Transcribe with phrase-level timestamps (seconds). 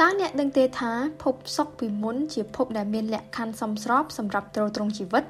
[0.00, 0.92] តើអ្នកដឹងទេថា
[1.22, 5.24] ភពសុកពីមុនជាភពដែលមានលក្ខខណ្ឌសមស្របសម្រាប់ទ្រទ្រង់ជីវិត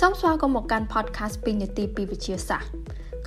[0.00, 2.70] សូមស្វាគមន៍មកកាន់ podcast 2នាទីពីវិទ្យាសាស្ត្រ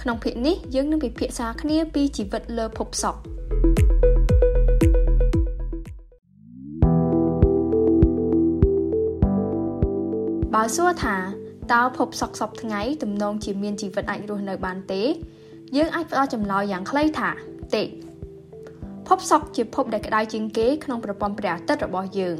[0.01, 3.21] ក្នុងភាគនេះយើងនឹងពិភាក្សាគ្នាពីជីវិតលើភពសុក្រ
[10.53, 11.15] បើសួរថា
[11.73, 15.03] តើភពសុក្រសពថ្ងៃទំនងជាមានជីវិតអាចរស់នៅបានទេ
[15.77, 17.29] យើងអាចផ្ដល់ចម្លើយយ៉ាងខ្លីថា
[17.75, 17.83] ទេ
[19.07, 22.35] ភពសុក្រជាភពដែលក្តៅជាងគេក្នុងប្រព័ន្ធព្រះអាទិត្យរបស់យើង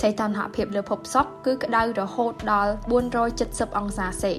[0.00, 2.72] សីតុណ្ហភាពលើភពសុក្រគឺក្តៅរហូតដល់
[3.24, 4.32] 470អង្សាសេ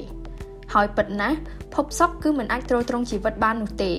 [0.73, 1.38] ហើយពិតណាស់
[1.76, 3.91] ភពសុក្រគឺមិនអាចទ្រទ្រង់ជីវិតបាននោះទេ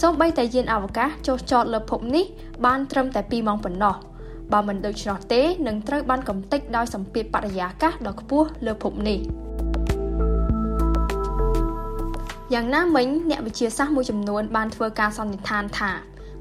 [0.00, 2.24] សូម្បីតែយានអវកាសចុះចតលើភពនេះ
[2.64, 3.96] បានត្រឹមតែ2ម៉ោងប៉ុណ្ណោះ
[4.52, 9.18] បើមិនដូច្នោះទេនឹងត្រូវបានកំទេចដោយសម្ពាធបរិយាកាសដ៏ខ្ពស់លើភពនេះ
[12.54, 15.90] យ៉ាងណាមិញអ្នកវិទ្យាសាស្ត្រមួយចំនួនបានធ្វើការសន្និដ្ឋានថា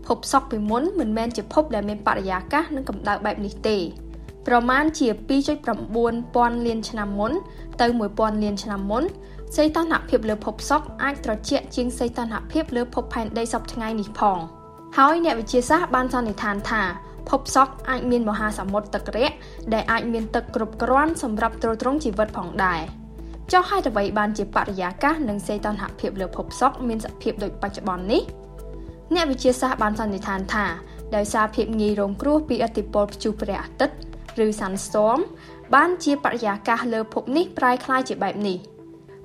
[0.07, 3.77] ភពសុក្រពីមុនមិនមែនជាភពដែលមានបរិយាកាសនិងកម្ដៅបែបនេះទេ
[4.47, 5.07] ប្រមាណជា
[5.71, 7.31] 2.9ពាន់លានឆ្នាំមុន
[7.81, 9.03] ទៅ1000លានឆ្នាំមុន
[9.55, 14.37] សីតុណ្ហភាពលើភពសុក្រអាចត្រជាក់ជាងសីតុណ្ហភាពលើភពផែនដីសប្តាហ៍ថ្ងៃនេះផង
[14.97, 16.83] ហើយអ្នកវិទ្យាសាស្ត្របានសន្និដ្ឋានថា
[17.29, 19.35] ភពសុក្រអាចមានមហាសមុទ្រទឹករាក់
[19.73, 22.81] ដែលអាចមានទឹកគ្រប់គ្រាន់សម្រាប់ទ្រទ្រង់ជីវិតផងដែរ
[23.51, 28.21] ចុះហេតុអ្វីបានជាបរិយាកាសនិងសីតុណ្ហភាពលើភពសុក្រមានសភាពដូចបច្ចុប្បន្ននេះ
[29.13, 30.65] អ្នកវិទ្យាសាស្ត្របានសន្និដ្ឋានថា
[31.15, 33.95] ដោយសារភាពងាយរងគ្រោះពីឥទ្ធិពលព្យុះព្រះអាទិត្យ
[34.45, 35.19] ឬ Sunstorm
[35.75, 38.57] បានជាបរិយាកាសលើភពនេះប្រែក្លាយជាបែបនេះ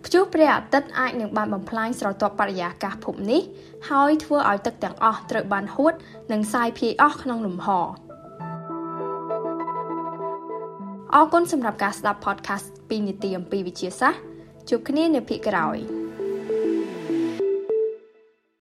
[0.05, 3.43] ព្យុះព្រះអាទិត្យអាចនឹងបានបំផ្លាញស្រទាប់បរិយាកាសភពនេះ
[3.91, 5.95] ហើយធ្វើឲ្យទឹកទាំងអស់ត្រូវបានហួត
[6.33, 7.69] និងសាយភាយអស់ក្នុងលំហ
[11.15, 14.21] អរគុណសម្រាប់ការស្ដាប់ podcast 2នាទីអំពីវិទ្យាសាស្ត្រ
[14.69, 15.79] ជួបគ្នានៅភាគក្រោយ។